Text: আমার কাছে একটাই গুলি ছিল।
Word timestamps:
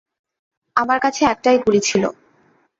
আমার 0.75 0.99
কাছে 0.99 1.21
একটাই 1.25 1.57
গুলি 1.63 1.81
ছিল। 1.83 2.03